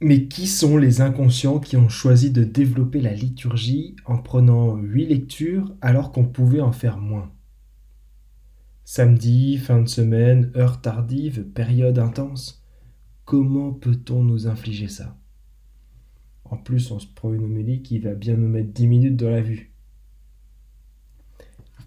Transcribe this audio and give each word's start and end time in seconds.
Mais 0.00 0.28
qui 0.28 0.46
sont 0.46 0.76
les 0.76 1.00
inconscients 1.00 1.58
qui 1.58 1.76
ont 1.78 1.88
choisi 1.88 2.30
de 2.30 2.44
développer 2.44 3.00
la 3.00 3.14
liturgie 3.14 3.96
en 4.04 4.18
prenant 4.18 4.76
huit 4.76 5.06
lectures 5.06 5.74
alors 5.80 6.12
qu'on 6.12 6.26
pouvait 6.26 6.60
en 6.60 6.72
faire 6.72 6.98
moins? 6.98 7.32
Samedi, 8.84 9.56
fin 9.56 9.80
de 9.80 9.88
semaine, 9.88 10.52
heure 10.54 10.82
tardive, 10.82 11.44
période 11.44 11.98
intense. 11.98 12.62
Comment 13.24 13.72
peut-on 13.72 14.22
nous 14.22 14.46
infliger 14.46 14.88
ça? 14.88 15.18
En 16.44 16.58
plus, 16.58 16.90
on 16.90 16.98
se 16.98 17.06
prend 17.06 17.32
une 17.32 17.44
homélie 17.44 17.82
qui 17.82 17.98
va 17.98 18.14
bien 18.14 18.36
nous 18.36 18.48
mettre 18.48 18.72
10 18.72 18.86
minutes 18.86 19.16
dans 19.16 19.30
la 19.30 19.40
vue. 19.40 19.72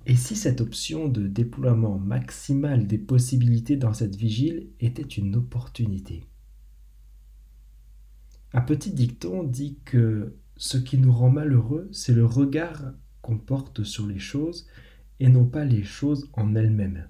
Et 0.07 0.16
si 0.16 0.36
cette 0.36 0.62
option 0.62 1.07
de 1.07 1.28
déploiement 1.28 2.00
maximal 2.00 2.88
des 2.88 2.98
possibilités 2.98 3.78
dans 3.78 3.94
cette 3.94 4.16
vigile 4.16 4.71
était 4.80 5.04
une 5.04 5.36
opportunité? 5.36 6.23
Un 8.54 8.61
petit 8.61 8.91
dicton 8.91 9.43
dit 9.43 9.77
que 9.86 10.35
ce 10.57 10.77
qui 10.77 10.98
nous 10.98 11.12
rend 11.12 11.30
malheureux, 11.30 11.88
c'est 11.91 12.13
le 12.13 12.26
regard 12.26 12.94
qu'on 13.21 13.38
porte 13.38 13.84
sur 13.84 14.07
les 14.07 14.20
choses 14.20 14.67
et 15.20 15.30
non 15.30 15.45
pas 15.45 15.66
les 15.66 15.84
choses 15.84 16.30
en 16.34 16.55
elles-mêmes. 16.55 17.07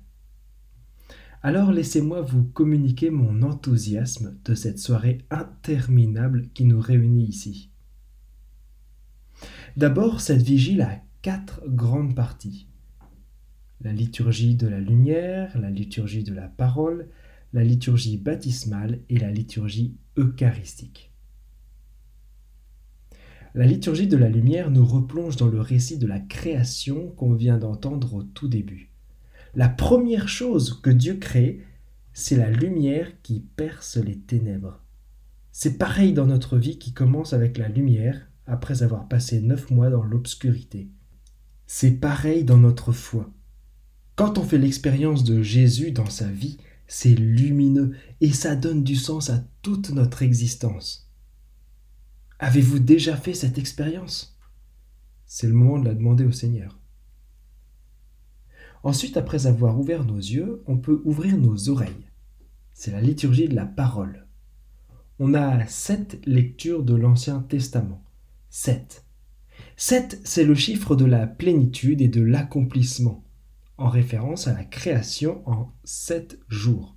Alors 1.41 1.71
laissez-moi 1.71 2.21
vous 2.21 2.43
communiquer 2.43 3.09
mon 3.09 3.41
enthousiasme 3.43 4.37
de 4.43 4.53
cette 4.53 4.79
soirée 4.79 5.19
interminable 5.29 6.49
qui 6.53 6.65
nous 6.65 6.81
réunit 6.81 7.25
ici. 7.25 7.71
D'abord, 9.77 10.19
cette 10.19 10.41
vigile 10.41 10.81
a 10.81 11.01
quatre 11.21 11.61
grandes 11.65 12.13
parties. 12.15 12.67
La 13.79 13.93
liturgie 13.93 14.55
de 14.55 14.67
la 14.67 14.81
lumière, 14.81 15.57
la 15.57 15.69
liturgie 15.69 16.23
de 16.23 16.33
la 16.33 16.49
parole, 16.49 17.07
la 17.53 17.63
liturgie 17.63 18.17
baptismale 18.17 18.99
et 19.07 19.17
la 19.17 19.31
liturgie 19.31 19.95
eucharistique. 20.17 21.08
La 23.55 23.65
liturgie 23.65 24.07
de 24.07 24.17
la 24.17 24.29
lumière 24.29 24.69
nous 24.69 24.85
replonge 24.85 25.35
dans 25.35 25.47
le 25.47 25.59
récit 25.59 25.97
de 25.97 26.05
la 26.05 26.19
création 26.19 27.09
qu'on 27.11 27.33
vient 27.33 27.57
d'entendre 27.57 28.13
au 28.13 28.23
tout 28.23 28.47
début. 28.47 28.91
La 29.55 29.69
première 29.69 30.29
chose 30.29 30.79
que 30.81 30.91
Dieu 30.91 31.15
crée, 31.15 31.65
c'est 32.13 32.35
la 32.35 32.51
lumière 32.51 33.21
qui 33.23 33.39
perce 33.55 33.97
les 33.97 34.19
ténèbres. 34.19 34.83
C'est 35.51 35.77
pareil 35.77 36.13
dans 36.13 36.27
notre 36.27 36.57
vie 36.57 36.77
qui 36.77 36.93
commence 36.93 37.33
avec 37.33 37.57
la 37.57 37.69
lumière 37.69 38.29
après 38.45 38.83
avoir 38.83 39.07
passé 39.07 39.41
neuf 39.41 39.71
mois 39.71 39.89
dans 39.89 40.03
l'obscurité. 40.03 40.89
C'est 41.65 41.99
pareil 41.99 42.43
dans 42.43 42.57
notre 42.57 42.91
foi. 42.91 43.31
Quand 44.15 44.37
on 44.37 44.43
fait 44.43 44.57
l'expérience 44.57 45.23
de 45.23 45.41
Jésus 45.41 45.91
dans 45.91 46.09
sa 46.09 46.27
vie, 46.27 46.57
c'est 46.87 47.15
lumineux 47.15 47.95
et 48.21 48.31
ça 48.31 48.55
donne 48.55 48.83
du 48.83 48.95
sens 48.95 49.29
à 49.29 49.43
toute 49.61 49.89
notre 49.91 50.23
existence. 50.23 51.08
Avez-vous 52.39 52.79
déjà 52.79 53.17
fait 53.17 53.33
cette 53.33 53.57
expérience? 53.57 54.39
C'est 55.25 55.47
le 55.47 55.53
moment 55.53 55.77
de 55.77 55.85
la 55.85 55.93
demander 55.93 56.23
au 56.23 56.31
Seigneur. 56.31 56.79
Ensuite, 58.81 59.17
après 59.17 59.45
avoir 59.45 59.77
ouvert 59.77 60.05
nos 60.05 60.17
yeux, 60.17 60.63
on 60.65 60.77
peut 60.77 61.01
ouvrir 61.03 61.37
nos 61.37 61.67
oreilles. 61.67 62.09
C'est 62.73 62.91
la 62.91 63.01
liturgie 63.01 63.49
de 63.49 63.55
la 63.55 63.65
parole. 63.65 64.25
On 65.19 65.33
a 65.33 65.65
sept 65.67 66.25
lectures 66.25 66.83
de 66.83 66.95
l'Ancien 66.95 67.41
Testament. 67.41 68.05
Sept. 68.49 69.05
Sept, 69.75 70.21
c'est 70.23 70.45
le 70.45 70.55
chiffre 70.55 70.95
de 70.95 71.03
la 71.03 71.27
plénitude 71.27 71.99
et 71.99 72.07
de 72.07 72.21
l'accomplissement, 72.21 73.25
en 73.77 73.89
référence 73.89 74.47
à 74.47 74.53
la 74.53 74.63
création 74.63 75.41
en 75.45 75.73
sept 75.83 76.39
jours. 76.47 76.95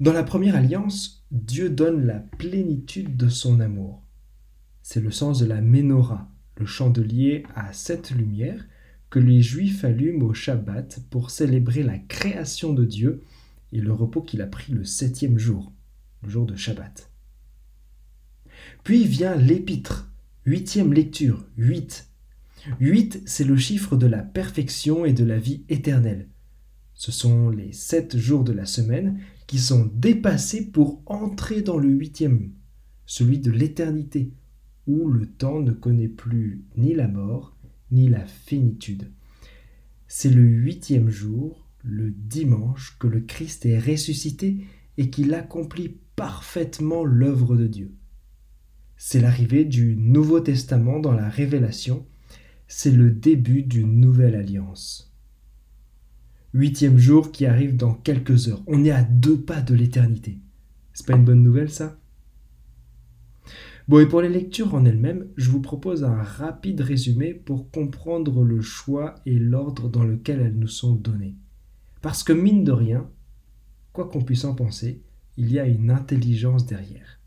Dans 0.00 0.14
la 0.14 0.24
première 0.24 0.56
alliance, 0.56 1.26
Dieu 1.30 1.68
donne 1.68 2.06
la 2.06 2.20
plénitude 2.20 3.18
de 3.18 3.28
son 3.28 3.60
amour. 3.60 4.03
C'est 4.86 5.00
le 5.00 5.10
sens 5.10 5.38
de 5.38 5.46
la 5.46 5.62
menorah, 5.62 6.30
le 6.58 6.66
chandelier 6.66 7.44
à 7.54 7.72
sept 7.72 8.10
lumières 8.10 8.68
que 9.08 9.18
les 9.18 9.40
Juifs 9.40 9.82
allument 9.82 10.26
au 10.26 10.34
Shabbat 10.34 11.00
pour 11.08 11.30
célébrer 11.30 11.82
la 11.82 11.98
création 11.98 12.74
de 12.74 12.84
Dieu 12.84 13.22
et 13.72 13.80
le 13.80 13.94
repos 13.94 14.20
qu'il 14.20 14.42
a 14.42 14.46
pris 14.46 14.74
le 14.74 14.84
septième 14.84 15.38
jour, 15.38 15.72
le 16.22 16.28
jour 16.28 16.44
de 16.44 16.54
Shabbat. 16.54 17.10
Puis 18.84 19.06
vient 19.06 19.36
l'épître, 19.36 20.12
huitième 20.44 20.92
lecture, 20.92 21.46
huit. 21.56 22.10
Huit, 22.78 23.22
c'est 23.24 23.44
le 23.44 23.56
chiffre 23.56 23.96
de 23.96 24.06
la 24.06 24.22
perfection 24.22 25.06
et 25.06 25.14
de 25.14 25.24
la 25.24 25.38
vie 25.38 25.64
éternelle. 25.70 26.28
Ce 26.92 27.10
sont 27.10 27.48
les 27.48 27.72
sept 27.72 28.18
jours 28.18 28.44
de 28.44 28.52
la 28.52 28.66
semaine 28.66 29.18
qui 29.46 29.58
sont 29.58 29.90
dépassés 29.94 30.70
pour 30.70 31.00
entrer 31.06 31.62
dans 31.62 31.78
le 31.78 31.88
huitième, 31.88 32.52
celui 33.06 33.38
de 33.38 33.50
l'éternité, 33.50 34.34
où 34.86 35.08
le 35.08 35.26
temps 35.26 35.60
ne 35.60 35.72
connaît 35.72 36.08
plus 36.08 36.64
ni 36.76 36.94
la 36.94 37.08
mort, 37.08 37.56
ni 37.90 38.08
la 38.08 38.26
finitude. 38.26 39.10
C'est 40.08 40.30
le 40.30 40.42
huitième 40.42 41.08
jour, 41.10 41.68
le 41.82 42.10
dimanche, 42.10 42.96
que 42.98 43.06
le 43.06 43.20
Christ 43.20 43.66
est 43.66 43.78
ressuscité 43.78 44.58
et 44.96 45.10
qu'il 45.10 45.34
accomplit 45.34 45.98
parfaitement 46.16 47.04
l'œuvre 47.04 47.56
de 47.56 47.66
Dieu. 47.66 47.94
C'est 48.96 49.20
l'arrivée 49.20 49.64
du 49.64 49.96
Nouveau 49.96 50.40
Testament 50.40 51.00
dans 51.00 51.12
la 51.12 51.28
Révélation, 51.28 52.06
c'est 52.68 52.92
le 52.92 53.10
début 53.10 53.62
d'une 53.62 54.00
nouvelle 54.00 54.34
alliance. 54.34 55.12
Huitième 56.52 56.98
jour 56.98 57.32
qui 57.32 57.46
arrive 57.46 57.76
dans 57.76 57.94
quelques 57.94 58.48
heures. 58.48 58.62
On 58.66 58.84
est 58.84 58.92
à 58.92 59.02
deux 59.02 59.40
pas 59.40 59.60
de 59.60 59.74
l'éternité. 59.74 60.38
C'est 60.92 61.06
pas 61.06 61.16
une 61.16 61.24
bonne 61.24 61.42
nouvelle 61.42 61.70
ça? 61.70 61.98
Bon, 63.86 63.98
et 63.98 64.06
pour 64.06 64.22
les 64.22 64.30
lectures 64.30 64.74
en 64.74 64.86
elles-mêmes, 64.86 65.28
je 65.36 65.50
vous 65.50 65.60
propose 65.60 66.04
un 66.04 66.22
rapide 66.22 66.80
résumé 66.80 67.34
pour 67.34 67.70
comprendre 67.70 68.42
le 68.42 68.62
choix 68.62 69.16
et 69.26 69.38
l'ordre 69.38 69.90
dans 69.90 70.04
lequel 70.04 70.40
elles 70.40 70.58
nous 70.58 70.68
sont 70.68 70.94
données. 70.94 71.36
Parce 72.00 72.22
que 72.22 72.32
mine 72.32 72.64
de 72.64 72.72
rien, 72.72 73.10
quoi 73.92 74.08
qu'on 74.08 74.22
puisse 74.22 74.46
en 74.46 74.54
penser, 74.54 75.02
il 75.36 75.52
y 75.52 75.58
a 75.58 75.66
une 75.66 75.90
intelligence 75.90 76.64
derrière. 76.64 77.20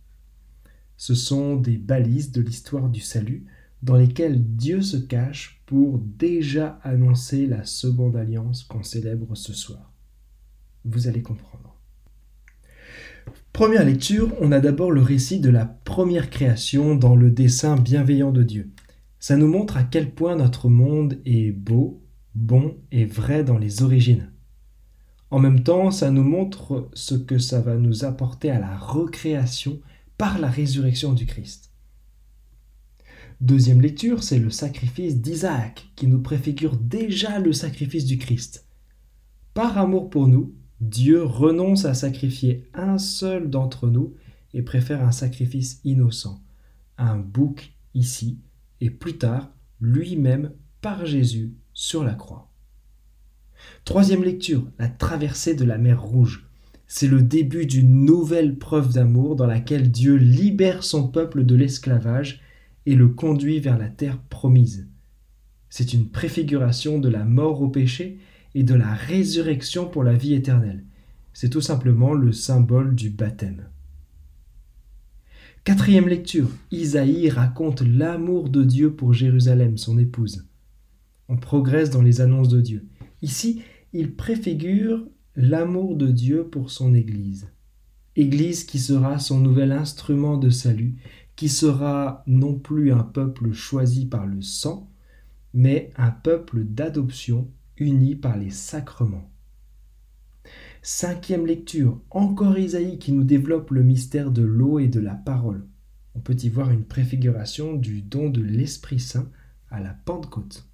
Ce 0.96 1.14
sont 1.14 1.58
des 1.58 1.78
balises 1.78 2.32
de 2.32 2.42
l'histoire 2.42 2.90
du 2.90 3.02
salut 3.02 3.46
dans 3.84 3.96
lesquelles 3.96 4.44
Dieu 4.56 4.82
se 4.82 4.98
cache 4.98 5.62
pour 5.68 6.00
déjà 6.00 6.80
annoncer 6.82 7.46
la 7.46 7.66
seconde 7.66 8.16
alliance 8.16 8.64
qu'on 8.64 8.82
célèbre 8.82 9.36
ce 9.36 9.54
soir. 9.54 9.94
Vous 10.86 11.08
allez 11.08 11.22
comprendre. 11.22 11.78
Première 13.54 13.86
lecture, 13.86 14.34
on 14.40 14.52
a 14.52 14.60
d'abord 14.60 14.92
le 14.92 15.02
récit 15.02 15.40
de 15.40 15.50
la 15.50 15.66
première 15.98 16.30
création 16.30 16.94
dans 16.94 17.16
le 17.16 17.32
dessein 17.32 17.76
bienveillant 17.76 18.32
de 18.32 18.44
Dieu. 18.44 18.70
Ça 19.18 19.36
nous 19.36 19.48
montre 19.48 19.78
à 19.78 19.84
quel 19.84 20.14
point 20.14 20.36
notre 20.36 20.70
monde 20.70 21.20
est 21.26 21.52
beau, 21.52 22.04
bon 22.36 22.78
et 22.92 23.04
vrai 23.04 23.44
dans 23.44 23.58
les 23.58 23.82
origines. 23.82 24.32
En 25.32 25.40
même 25.40 25.64
temps, 25.64 25.90
ça 25.90 26.12
nous 26.12 26.22
montre 26.22 26.88
ce 26.94 27.16
que 27.16 27.40
ça 27.40 27.62
va 27.62 27.78
nous 27.78 28.06
apporter 28.06 28.52
à 28.52 28.60
la 28.60 28.78
recréation 28.78 29.82
par 30.20 30.38
la 30.38 30.52
résurrection 30.52 31.14
du 31.14 31.26
Christ. 31.26 31.72
Deuxième 33.42 33.82
lecture, 33.82 34.22
c'est 34.22 34.38
le 34.38 34.52
sacrifice 34.52 35.20
d'Isaac 35.20 35.88
qui 35.96 36.06
nous 36.06 36.22
préfigure 36.22 36.78
déjà 36.78 37.40
le 37.40 37.54
sacrifice 37.54 38.06
du 38.06 38.20
Christ. 38.20 38.68
Par 39.56 39.80
amour 39.80 40.12
pour 40.12 40.28
nous, 40.28 40.54
Dieu 40.80 41.24
renonce 41.24 41.86
à 41.86 41.96
sacrifier 41.96 42.70
un 42.76 43.00
seul 43.00 43.50
d'entre 43.50 43.88
nous 43.88 44.14
et 44.54 44.62
préfère 44.62 45.04
un 45.04 45.12
sacrifice 45.12 45.82
innocent, 45.84 46.42
un 46.98 47.18
bouc 47.18 47.74
ici, 47.94 48.40
et 48.82 48.90
plus 48.90 49.18
tard, 49.18 49.52
lui-même 49.82 50.52
par 50.82 51.06
Jésus 51.06 51.54
sur 51.74 52.04
la 52.04 52.14
croix. 52.14 52.50
Troisième 53.86 54.24
lecture, 54.24 54.68
la 54.80 54.88
traversée 54.88 55.56
de 55.56 55.66
la 55.66 55.78
mer 55.78 56.02
Rouge. 56.02 56.48
C'est 56.88 57.08
le 57.08 57.22
début 57.22 57.66
d'une 57.66 58.06
nouvelle 58.06 58.58
preuve 58.58 58.94
d'amour 58.94 59.36
dans 59.36 59.48
laquelle 59.48 59.92
Dieu 59.92 60.16
libère 60.16 60.84
son 60.84 61.08
peuple 61.08 61.44
de 61.44 61.56
l'esclavage 61.56 62.42
et 62.86 62.96
le 62.96 63.10
conduit 63.10 63.60
vers 63.60 63.78
la 63.78 63.90
terre 63.90 64.20
promise. 64.30 64.88
C'est 65.70 65.94
une 65.94 66.10
préfiguration 66.10 67.00
de 67.00 67.10
la 67.10 67.26
mort 67.26 67.62
au 67.62 67.68
péché 67.68 68.20
et 68.56 68.64
de 68.64 68.74
la 68.74 68.94
résurrection 68.94 69.88
pour 69.88 70.04
la 70.04 70.14
vie 70.14 70.34
éternelle. 70.34 70.86
C'est 71.34 71.50
tout 71.50 71.62
simplement 71.62 72.14
le 72.14 72.32
symbole 72.32 72.96
du 72.96 73.10
baptême. 73.10 73.68
Quatrième 75.68 76.08
lecture, 76.08 76.50
Isaïe 76.72 77.30
raconte 77.30 77.82
l'amour 77.82 78.48
de 78.48 78.64
Dieu 78.64 78.94
pour 78.94 79.12
Jérusalem, 79.12 79.78
son 79.78 79.98
épouse. 79.98 80.48
On 81.28 81.36
progresse 81.36 81.90
dans 81.90 82.02
les 82.02 82.22
annonces 82.22 82.48
de 82.48 82.62
Dieu. 82.62 82.88
Ici, 83.22 83.64
il 83.92 84.16
préfigure 84.16 85.06
l'amour 85.36 85.98
de 85.98 86.08
Dieu 86.08 86.48
pour 86.48 86.72
son 86.72 86.94
Église. 86.94 87.50
Église 88.16 88.64
qui 88.64 88.80
sera 88.80 89.20
son 89.20 89.42
nouvel 89.42 89.74
instrument 89.74 90.38
de 90.38 90.50
salut, 90.50 90.96
qui 91.36 91.50
sera 91.50 92.24
non 92.28 92.58
plus 92.58 92.94
un 92.94 93.04
peuple 93.04 93.52
choisi 93.52 94.06
par 94.06 94.26
le 94.26 94.42
sang, 94.42 94.90
mais 95.54 95.92
un 95.98 96.12
peuple 96.12 96.64
d'adoption 96.64 97.52
unis 97.76 98.16
par 98.16 98.38
les 98.38 98.52
sacrements. 98.52 99.30
Cinquième 100.90 101.46
lecture, 101.46 102.00
encore 102.12 102.58
Isaïe 102.58 102.98
qui 102.98 103.12
nous 103.12 103.26
développe 103.26 103.72
le 103.72 103.84
mystère 103.84 104.32
de 104.32 104.42
l'eau 104.42 104.80
et 104.80 104.88
de 104.88 105.02
la 105.02 105.16
parole. 105.16 105.68
On 106.16 106.22
peut 106.22 106.38
y 106.42 106.48
voir 106.48 106.72
une 106.72 106.86
préfiguration 106.86 107.74
du 107.74 108.02
don 108.02 108.30
de 108.30 108.42
l'Esprit 108.42 109.02
Saint 109.02 109.30
à 109.70 109.82
la 109.82 109.90
Pentecôte. 109.90 110.70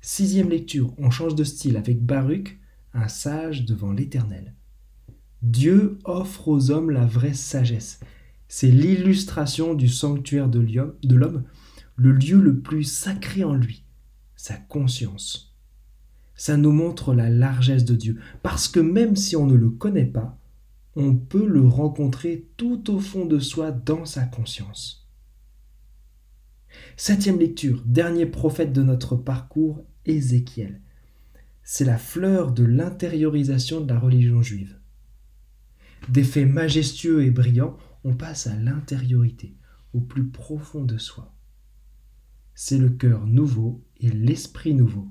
Sixième 0.00 0.48
lecture, 0.48 0.94
on 0.96 1.10
change 1.10 1.34
de 1.34 1.42
style 1.42 1.76
avec 1.76 2.06
Baruch, 2.06 2.60
un 2.94 3.08
sage 3.08 3.64
devant 3.64 3.90
l'Éternel. 3.90 4.54
Dieu 5.42 5.98
offre 6.04 6.46
aux 6.46 6.70
hommes 6.70 6.90
la 6.90 7.04
vraie 7.04 7.34
sagesse. 7.34 7.98
C'est 8.46 8.70
l'illustration 8.70 9.74
du 9.74 9.88
sanctuaire 9.88 10.48
de 10.48 11.14
l'homme, 11.16 11.42
le 11.96 12.12
lieu 12.12 12.40
le 12.40 12.60
plus 12.60 12.84
sacré 12.84 13.42
en 13.42 13.54
lui, 13.54 13.84
sa 14.36 14.54
conscience. 14.54 15.51
Ça 16.34 16.56
nous 16.56 16.72
montre 16.72 17.14
la 17.14 17.30
largesse 17.30 17.84
de 17.84 17.94
Dieu, 17.94 18.20
parce 18.42 18.68
que 18.68 18.80
même 18.80 19.16
si 19.16 19.36
on 19.36 19.46
ne 19.46 19.54
le 19.54 19.70
connaît 19.70 20.06
pas, 20.06 20.38
on 20.96 21.14
peut 21.14 21.46
le 21.46 21.66
rencontrer 21.66 22.48
tout 22.56 22.90
au 22.90 22.98
fond 22.98 23.24
de 23.24 23.38
soi 23.38 23.70
dans 23.70 24.04
sa 24.04 24.24
conscience. 24.24 25.08
Septième 26.96 27.38
lecture, 27.38 27.82
dernier 27.86 28.26
prophète 28.26 28.72
de 28.72 28.82
notre 28.82 29.16
parcours, 29.16 29.84
Ézéchiel. 30.04 30.80
C'est 31.62 31.84
la 31.84 31.98
fleur 31.98 32.52
de 32.52 32.64
l'intériorisation 32.64 33.80
de 33.80 33.92
la 33.92 33.98
religion 33.98 34.42
juive. 34.42 34.78
Des 36.08 36.44
majestueux 36.44 37.24
et 37.24 37.30
brillants, 37.30 37.76
on 38.04 38.14
passe 38.14 38.46
à 38.46 38.56
l'intériorité, 38.56 39.54
au 39.92 40.00
plus 40.00 40.26
profond 40.28 40.84
de 40.84 40.98
soi. 40.98 41.34
C'est 42.54 42.78
le 42.78 42.90
cœur 42.90 43.26
nouveau 43.26 43.84
et 44.00 44.10
l'esprit 44.10 44.74
nouveau. 44.74 45.08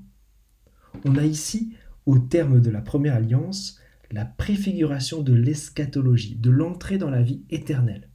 On 1.04 1.16
a 1.16 1.24
ici, 1.24 1.74
au 2.06 2.18
terme 2.18 2.60
de 2.60 2.70
la 2.70 2.80
première 2.80 3.14
alliance, 3.14 3.78
la 4.10 4.24
préfiguration 4.24 5.22
de 5.22 5.32
l'eschatologie, 5.32 6.36
de 6.36 6.50
l'entrée 6.50 6.98
dans 6.98 7.10
la 7.10 7.22
vie 7.22 7.42
éternelle, 7.50 8.10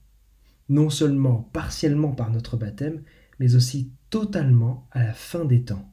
non 0.69 0.89
seulement 0.89 1.49
partiellement 1.53 2.11
par 2.11 2.31
notre 2.31 2.55
baptême, 2.55 3.01
mais 3.39 3.55
aussi 3.55 3.91
totalement 4.09 4.87
à 4.91 5.03
la 5.03 5.13
fin 5.13 5.45
des 5.45 5.63
temps. 5.63 5.91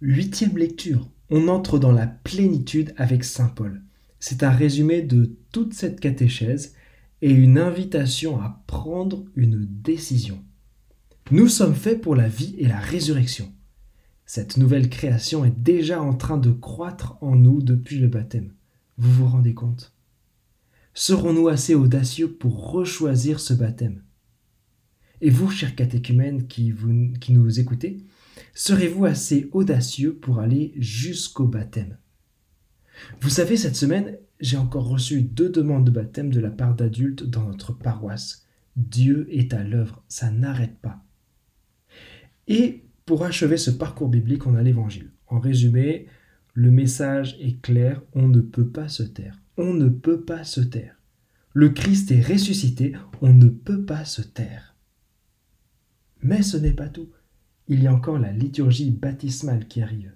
Huitième 0.00 0.56
lecture, 0.56 1.08
on 1.30 1.48
entre 1.48 1.78
dans 1.78 1.92
la 1.92 2.06
plénitude 2.06 2.94
avec 2.96 3.24
Saint 3.24 3.48
Paul. 3.48 3.82
C'est 4.20 4.42
un 4.42 4.50
résumé 4.50 5.02
de 5.02 5.36
toute 5.50 5.74
cette 5.74 5.98
catéchèse 5.98 6.74
et 7.20 7.30
une 7.30 7.58
invitation 7.58 8.40
à 8.40 8.62
prendre 8.66 9.24
une 9.34 9.64
décision. 9.64 10.44
Nous 11.30 11.48
sommes 11.48 11.74
faits 11.74 12.00
pour 12.00 12.14
la 12.14 12.28
vie 12.28 12.54
et 12.58 12.66
la 12.66 12.78
résurrection. 12.78 13.52
Cette 14.34 14.56
nouvelle 14.56 14.88
création 14.88 15.44
est 15.44 15.58
déjà 15.58 16.00
en 16.00 16.14
train 16.14 16.38
de 16.38 16.52
croître 16.52 17.18
en 17.20 17.36
nous 17.36 17.60
depuis 17.60 17.98
le 17.98 18.08
baptême. 18.08 18.54
Vous 18.96 19.12
vous 19.12 19.26
rendez 19.26 19.52
compte? 19.52 19.94
Serons-nous 20.94 21.48
assez 21.48 21.74
audacieux 21.74 22.32
pour 22.32 22.72
rechoisir 22.72 23.40
ce 23.40 23.52
baptême? 23.52 24.02
Et 25.20 25.28
vous, 25.28 25.50
chers 25.50 25.76
catéchumènes 25.76 26.46
qui, 26.46 26.72
qui 27.20 27.34
nous 27.34 27.60
écoutez, 27.60 28.06
serez-vous 28.54 29.04
assez 29.04 29.50
audacieux 29.52 30.14
pour 30.14 30.38
aller 30.38 30.72
jusqu'au 30.78 31.46
baptême? 31.46 31.98
Vous 33.20 33.28
savez, 33.28 33.58
cette 33.58 33.76
semaine, 33.76 34.16
j'ai 34.40 34.56
encore 34.56 34.88
reçu 34.88 35.20
deux 35.20 35.50
demandes 35.50 35.84
de 35.84 35.90
baptême 35.90 36.30
de 36.30 36.40
la 36.40 36.50
part 36.50 36.74
d'adultes 36.74 37.22
dans 37.22 37.44
notre 37.44 37.74
paroisse. 37.74 38.46
Dieu 38.76 39.26
est 39.28 39.52
à 39.52 39.62
l'œuvre, 39.62 40.02
ça 40.08 40.30
n'arrête 40.30 40.78
pas. 40.80 41.04
Et 42.48 42.86
pour 43.06 43.24
achever 43.24 43.56
ce 43.56 43.70
parcours 43.70 44.08
biblique, 44.08 44.46
on 44.46 44.54
a 44.54 44.62
l'évangile. 44.62 45.10
En 45.26 45.40
résumé, 45.40 46.06
le 46.54 46.70
message 46.70 47.36
est 47.40 47.60
clair, 47.60 48.02
on 48.14 48.28
ne 48.28 48.40
peut 48.40 48.68
pas 48.68 48.88
se 48.88 49.02
taire. 49.02 49.40
On 49.56 49.74
ne 49.74 49.88
peut 49.88 50.22
pas 50.22 50.44
se 50.44 50.60
taire. 50.60 50.96
Le 51.54 51.70
Christ 51.70 52.10
est 52.10 52.22
ressuscité, 52.22 52.94
on 53.20 53.32
ne 53.32 53.48
peut 53.48 53.84
pas 53.84 54.04
se 54.04 54.22
taire. 54.22 54.76
Mais 56.22 56.42
ce 56.42 56.56
n'est 56.56 56.72
pas 56.72 56.88
tout. 56.88 57.10
Il 57.68 57.82
y 57.82 57.86
a 57.86 57.94
encore 57.94 58.18
la 58.18 58.32
liturgie 58.32 58.90
baptismale 58.90 59.66
qui 59.66 59.82
arrive. 59.82 60.12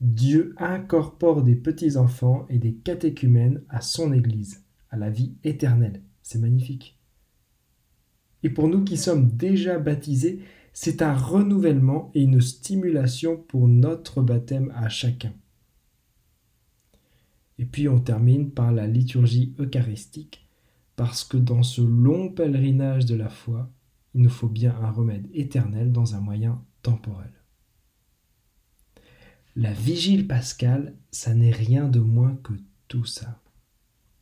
Dieu 0.00 0.54
incorpore 0.58 1.42
des 1.42 1.54
petits-enfants 1.54 2.46
et 2.48 2.58
des 2.58 2.74
catéchumènes 2.74 3.62
à 3.68 3.80
son 3.80 4.12
Église, 4.12 4.64
à 4.90 4.96
la 4.96 5.10
vie 5.10 5.34
éternelle. 5.44 6.02
C'est 6.22 6.40
magnifique. 6.40 6.98
Et 8.42 8.50
pour 8.50 8.68
nous 8.68 8.82
qui 8.82 8.96
sommes 8.96 9.28
déjà 9.30 9.78
baptisés, 9.78 10.40
c'est 10.72 11.02
un 11.02 11.14
renouvellement 11.14 12.10
et 12.14 12.22
une 12.22 12.40
stimulation 12.40 13.36
pour 13.36 13.68
notre 13.68 14.22
baptême 14.22 14.72
à 14.74 14.88
chacun. 14.88 15.34
Et 17.58 17.64
puis 17.64 17.88
on 17.88 18.00
termine 18.00 18.50
par 18.50 18.72
la 18.72 18.86
liturgie 18.86 19.54
eucharistique, 19.58 20.48
parce 20.96 21.24
que 21.24 21.36
dans 21.36 21.62
ce 21.62 21.82
long 21.82 22.30
pèlerinage 22.30 23.06
de 23.06 23.14
la 23.14 23.28
foi, 23.28 23.70
il 24.14 24.22
nous 24.22 24.30
faut 24.30 24.48
bien 24.48 24.74
un 24.82 24.90
remède 24.90 25.28
éternel 25.32 25.92
dans 25.92 26.14
un 26.14 26.20
moyen 26.20 26.62
temporel. 26.82 27.30
La 29.54 29.72
vigile 29.72 30.26
pascale, 30.26 30.94
ça 31.10 31.34
n'est 31.34 31.52
rien 31.52 31.88
de 31.88 32.00
moins 32.00 32.36
que 32.42 32.54
tout 32.88 33.04
ça. 33.04 33.42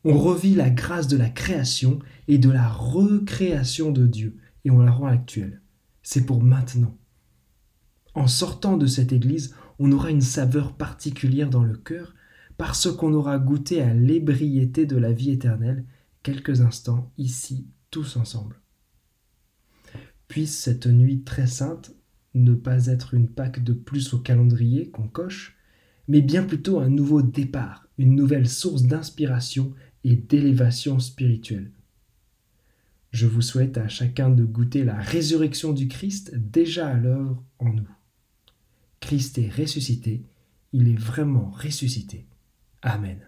On 0.02 0.18
revit 0.18 0.54
la 0.54 0.70
grâce 0.70 1.06
de 1.06 1.16
la 1.16 1.28
création 1.28 2.00
et 2.26 2.38
de 2.38 2.50
la 2.50 2.68
recréation 2.68 3.92
de 3.92 4.06
Dieu, 4.06 4.38
et 4.64 4.70
on 4.70 4.80
la 4.80 4.90
rend 4.90 5.06
actuelle 5.06 5.60
c'est 6.12 6.26
pour 6.26 6.42
maintenant. 6.42 6.98
En 8.14 8.26
sortant 8.26 8.76
de 8.76 8.88
cette 8.88 9.12
église, 9.12 9.54
on 9.78 9.92
aura 9.92 10.10
une 10.10 10.22
saveur 10.22 10.76
particulière 10.76 11.50
dans 11.50 11.62
le 11.62 11.76
cœur 11.76 12.16
parce 12.58 12.90
qu'on 12.90 13.14
aura 13.14 13.38
goûté 13.38 13.80
à 13.80 13.94
l'ébriété 13.94 14.86
de 14.86 14.96
la 14.96 15.12
vie 15.12 15.30
éternelle 15.30 15.84
quelques 16.24 16.62
instants 16.62 17.12
ici, 17.16 17.68
tous 17.92 18.16
ensemble. 18.16 18.60
Puisse 20.26 20.58
cette 20.58 20.88
nuit 20.88 21.22
très 21.22 21.46
sainte 21.46 21.94
ne 22.34 22.54
pas 22.54 22.86
être 22.86 23.14
une 23.14 23.28
Pâque 23.28 23.62
de 23.62 23.72
plus 23.72 24.12
au 24.12 24.18
calendrier 24.18 24.90
qu'on 24.90 25.06
coche, 25.06 25.56
mais 26.08 26.22
bien 26.22 26.42
plutôt 26.42 26.80
un 26.80 26.88
nouveau 26.88 27.22
départ, 27.22 27.86
une 27.98 28.16
nouvelle 28.16 28.48
source 28.48 28.82
d'inspiration 28.82 29.74
et 30.02 30.16
d'élévation 30.16 30.98
spirituelle. 30.98 31.70
Je 33.10 33.26
vous 33.26 33.42
souhaite 33.42 33.76
à 33.76 33.88
chacun 33.88 34.30
de 34.30 34.44
goûter 34.44 34.84
la 34.84 34.94
résurrection 34.94 35.72
du 35.72 35.88
Christ 35.88 36.34
déjà 36.34 36.88
à 36.88 36.94
l'œuvre 36.94 37.42
en 37.58 37.72
nous. 37.72 37.88
Christ 39.00 39.38
est 39.38 39.48
ressuscité, 39.48 40.22
il 40.72 40.88
est 40.88 40.98
vraiment 40.98 41.50
ressuscité. 41.50 42.26
Amen. 42.82 43.20